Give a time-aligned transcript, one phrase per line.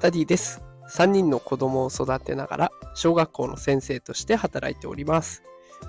[0.00, 0.62] ダディです。
[0.90, 5.42] 3人の子供を育てながら小学校の先生として働いております。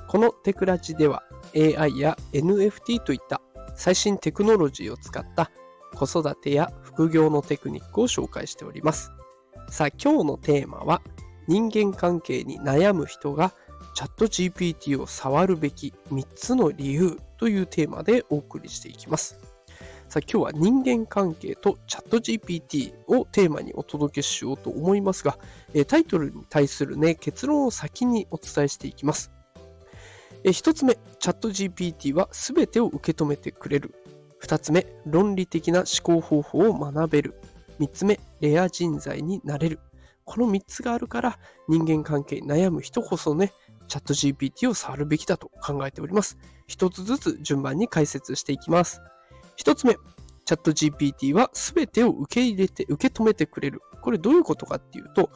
[0.07, 1.23] このテクラジでは
[1.55, 3.41] AI や NFT といった
[3.75, 5.51] 最新テクノロジーを使った
[5.93, 9.11] 子育てや副業のテクニックを紹介しております。
[9.69, 11.01] さあ今日のテーマは
[11.47, 13.53] 人間関係に悩む人が
[13.95, 19.48] チャット GPT を触るべき3つの理由というテーマでお送りしていきます。
[20.09, 25.37] さあ今日は人間関係とチャット GPT をテーマにお届けしようと思いますが、
[25.75, 29.31] えタイトルに対するね、結論を先にお伝えしていきます。
[30.51, 33.93] 一つ目、チャット GPT は全てを受け止めてくれる。
[34.39, 37.39] 二つ目、論理的な思考方法を学べる。
[37.77, 39.79] 三つ目、レア人材になれる。
[40.25, 43.53] この三つがあるから人間関係に悩む人こそね、
[43.87, 46.39] チャット GPT を触るべきだと考えております。
[46.65, 49.03] 一つずつ順番に解説していきます。
[49.59, 49.97] 一つ目、
[50.45, 53.81] チャット GPT は全てを受け入れて、受け止めてくれる。
[54.01, 55.31] これどういうことかっていうと、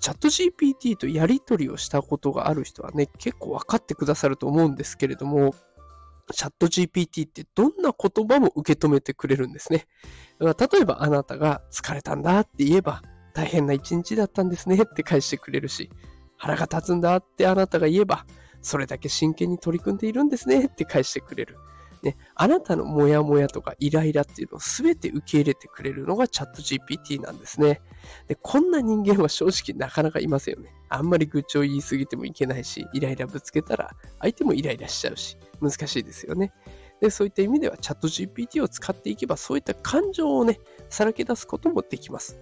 [0.00, 5.54] チャット GPT とやり取りをしたことがある人はね、結構分かってくださると思うんですけれども、
[6.32, 9.86] チャット GPT ってどんな言葉も受け止めてくれるんですね。
[10.38, 13.02] だから例えばあなたが疲れたんだって言えば、
[13.34, 15.90] 大変な一日だったんですねって返してくれるし、
[16.38, 18.24] 腹が立つんだってあなたが言えば、
[18.62, 21.58] それだけ真剣に取り組んでいるんですねって返してくれる。
[22.02, 27.80] ね、あなたのモヤモヤとかイライラっていうのを全て受け入れてくれるのがチャット GPT なんですね。
[28.26, 30.72] で、こんな人間は正直なかなかいませんよね。
[30.88, 33.90] あんまり愚痴を言いすぎてもいけないし、イライラぶつけたら
[34.20, 36.52] 相手もイライラしちゃうし、難しいですよね。
[37.00, 42.38] で、そういった意味ではチャット GPT を使っていけばそういった感情をね、さらけ出すこともできます。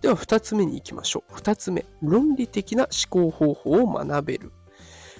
[0.00, 1.34] では二つ目に行きましょう。
[1.34, 4.52] 二つ目、論理的な思考方法を学べる。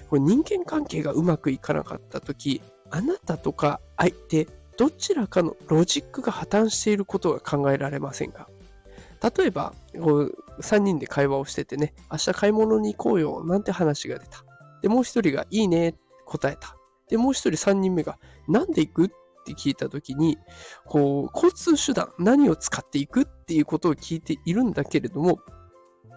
[0.09, 8.47] これ人間関係がうまくいかなかった時、あなたとか相手、どちらかのロジックが破綻していることが考えられませんが、
[9.37, 14.43] 例えば、3人で会話をしててね、明日買い物に行こうよ、なんて話が出た。
[14.81, 15.95] で、もう一人がいいね、
[16.25, 16.77] 答えた。
[17.09, 19.09] で、もう一人3人目が、なんで行くっ
[19.45, 20.37] て聞いたときに、
[20.85, 25.39] こう、交通手段、何を使っていくっていうことを聞いているんだけれども、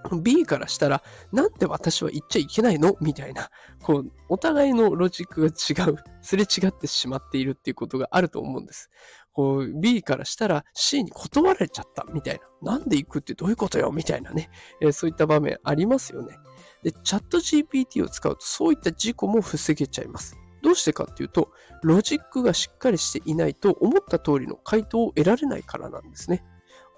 [0.22, 1.02] B からしたら、
[1.32, 2.96] なんで私は言っちゃいけないの？
[3.00, 3.50] みたいな、
[3.82, 8.90] こう、お互いのロジックが違う、すれ違ってしまっているっていうことがあると思うんです。
[9.32, 12.72] こう、B からしたら C に断られちゃったみたいな。
[12.72, 13.92] なんで行くってどういうことよ？
[13.92, 14.50] みたいなね、
[14.80, 16.36] えー、そういった場面ありますよね。
[16.82, 20.36] で、チャット GPT を使うとそういった事故も防げちゃいます。
[20.62, 21.50] どうしてかっていうと、
[21.82, 26.44] ロジックがしっかりしていないと思った通りの回答を得られないからなんですね。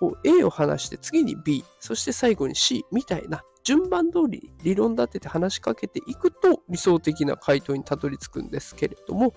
[0.03, 9.33] こう A を話して次に B、そして最後に C みたいな順番通り理論立てて話しかけていくと理想的な回答にたどり着くんですけれども、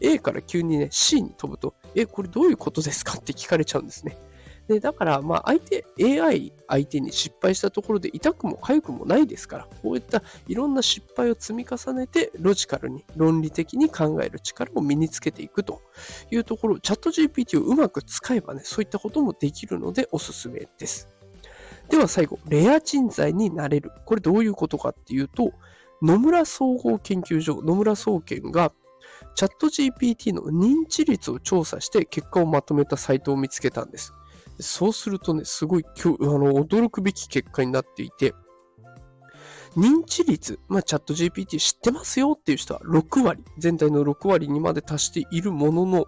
[0.00, 4.16] A から急にね C に飛ぶと、え、これどういうことですかって聞かれちゃうんですね。
[4.68, 15.82] で、だから、まあ、相手、AI 相手に失敗したところで痛くも痒くもないですから、こういったいろんな失敗を積み重ねて、ロジカルに、論理的に考える力を身につけていくと
[16.30, 21.08] いうところ、チャット GPT をうまく使えばね、そういったこともできるのでおすすめです。
[21.90, 23.92] では最後、レア人材になれる。
[24.06, 25.52] これどういうことかっていうと、
[26.00, 28.72] 野村総合研究所、野村総研が
[29.34, 34.12] チャット GPT の認知率を調査して結果をまとめたサイトを見つけたんです。
[34.60, 38.34] そうするとね、すごいあの驚くべき結果になっていて、
[39.76, 46.06] 認知率、まあ、チャット GPT 知ってますよっていう人は6割、全体の6割にまで達しているものの、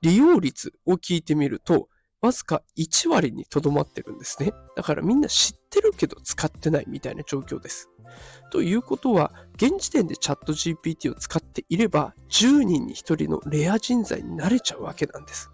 [0.00, 1.88] 利用率を聞いてみると、
[2.20, 4.52] わずか1割にとどまってるんですね。
[4.76, 7.88] だからみんな知ってるけど使ってないみたいな状況です。
[8.50, 15.50] ということは、現時点でチャット GPT を使っていれば、10人に1人のレア人材になれちゃうわけなんです。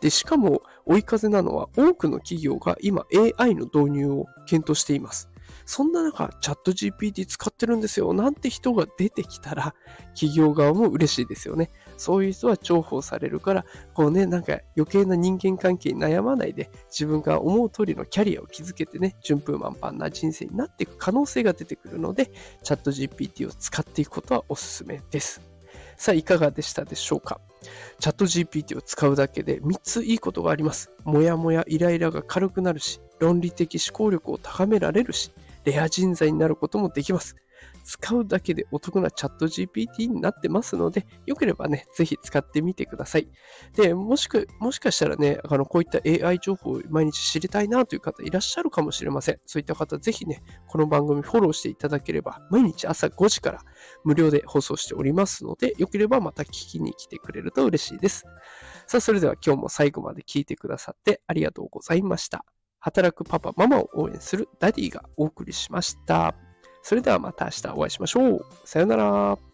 [0.00, 3.04] で、しかも追い風なのは多くの企業が今
[3.38, 5.28] AI の導入を検討しています。
[5.66, 9.74] そんな中、チャット GPT 使ってるんですよなんて人が出てきたら、
[10.14, 11.70] 企業側も嬉しいですよね。
[11.96, 22.30] そういう人は重宝されるから、こうね、なんか余計な人間関係に悩まないで、自分が思う通りのキャリアを築けてね、順風満帆な人生になっていく可能性が出てくるので、
[22.62, 25.40] チャット GPT を使っていくことはおすすめです。
[25.96, 27.40] さあ、いかがでしたでしょうか？
[27.98, 30.90] チャット GPT を使うだけで3ついいことがあります。
[31.04, 35.32] もやもやイライラが軽くなるし、論理的思考力を高められるし、
[35.64, 37.36] レア人材になることもできます。
[37.84, 43.28] 使うだけでお得なチャット GPT になってますので、よければね、ぜひ使ってみてください。
[43.74, 49.38] で、もしく、もしかしたらね、あの、こういった AI 情報を毎日知りたいなという方いらっしゃるかもしれません。
[49.46, 53.62] そういった方、ぜひね、この番組フォローしていただければ、毎日朝5時から
[54.04, 58.24] 無料で放送しておりますので、よければまた聞きに来てくれると嬉しいです。
[58.86, 62.44] さあ、それでは今日も最後まで聞いてくださってありがとうございました。
[62.80, 66.49] 働くパパ、ママを応援するダディがお送りしました。
[66.82, 68.46] それではまた明日お会いしましょう。
[68.64, 69.49] さよなら。